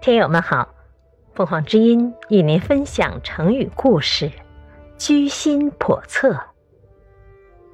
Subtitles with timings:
[0.00, 0.68] 听友们好，
[1.34, 4.30] 凤凰之音与您分享成语故事
[4.96, 6.38] “居心叵测”。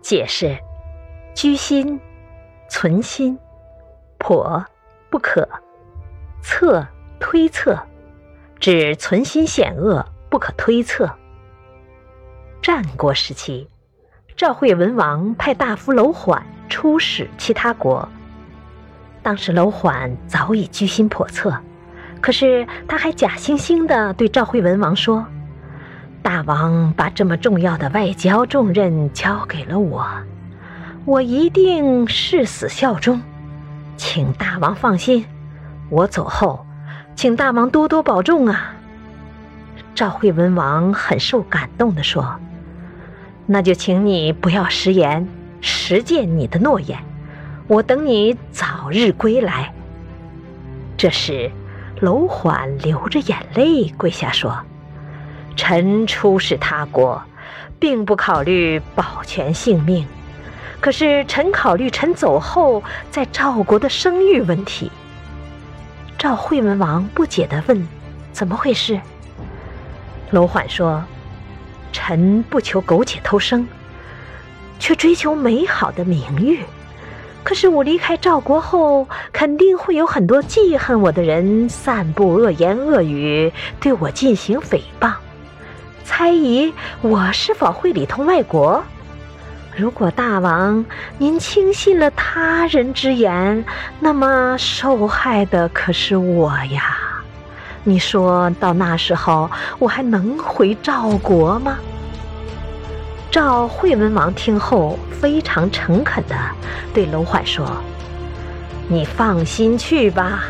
[0.00, 0.56] 解释：
[1.34, 2.00] 居心，
[2.66, 3.36] 存心；
[4.18, 4.64] 叵，
[5.10, 5.46] 不可；
[6.42, 6.86] 测，
[7.20, 7.78] 推测，
[8.58, 11.10] 指存心险恶，不可推测。
[12.62, 13.68] 战国时期，
[14.34, 18.08] 赵惠文王派大夫楼缓出使其他国，
[19.22, 21.54] 当时楼缓早已居心叵测。
[22.24, 25.26] 可是他还假惺惺地对赵惠文王说
[26.24, 30.06] ：“大王把这么重要的外交重任交给了我，
[31.04, 33.20] 我一定誓死效忠，
[33.98, 35.26] 请大王放心。
[35.90, 36.64] 我走后，
[37.14, 38.74] 请大王多多保重啊。”
[39.94, 42.40] 赵惠文王很受感动地说
[43.44, 45.28] ：“那就请你不要食言，
[45.60, 46.98] 实践你的诺言，
[47.66, 49.74] 我等你早日归来。”
[50.96, 51.50] 这时。
[52.04, 54.54] 楼缓流着眼泪跪下说
[55.56, 57.22] ：“臣出使他国，
[57.78, 60.06] 并不考虑保全性命，
[60.80, 64.92] 可是臣考虑臣走后在赵国的声誉问题。”
[66.18, 67.88] 赵惠文王不解地问
[68.32, 69.00] ：“怎么回事？”
[70.30, 71.02] 楼缓说
[71.90, 73.66] ：“臣不求苟且偷生，
[74.78, 76.60] 却追求美好的名誉。”
[77.44, 85.12] 可是我离开赵国后，肯定会有很多记恨我的人散布恶言恶语，对我进行诽谤，
[86.04, 88.82] 猜疑我是否会里通外国。
[89.76, 90.84] 如果大王
[91.18, 93.64] 您轻信了他人之言，
[94.00, 96.96] 那么受害的可是我呀！
[97.82, 101.76] 你说到那时候，我还能回赵国吗？
[103.34, 106.36] 赵惠文王听后非常诚恳地
[106.94, 107.66] 对楼缓说
[108.86, 110.44] ：“你放心去吧，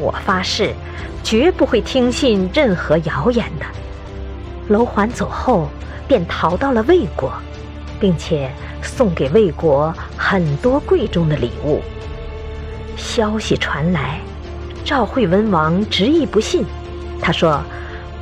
[0.00, 0.74] 我发誓
[1.22, 3.66] 绝不会听信任何谣言的。”
[4.66, 5.68] 楼缓走后，
[6.08, 7.32] 便逃到了魏国，
[8.00, 8.50] 并且
[8.82, 11.80] 送给魏国很多贵重的礼物。
[12.96, 14.18] 消息传来，
[14.84, 16.64] 赵惠文王执意不信，
[17.22, 17.62] 他说。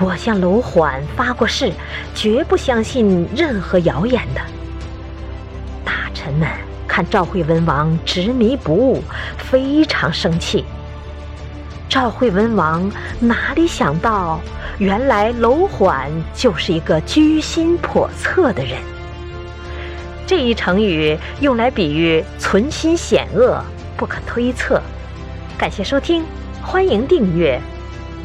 [0.00, 1.72] 我向楼缓发过誓，
[2.14, 4.40] 绝不相信任何谣言的。
[5.84, 6.48] 大臣们
[6.86, 9.02] 看赵惠文王执迷不悟，
[9.38, 10.64] 非常生气。
[11.88, 12.90] 赵惠文王
[13.20, 14.40] 哪里想到，
[14.78, 18.78] 原来楼缓就是一个居心叵测的人。
[20.26, 23.62] 这一成语用来比喻存心险恶，
[23.96, 24.82] 不可推测。
[25.56, 26.24] 感谢收听，
[26.62, 27.60] 欢迎订阅。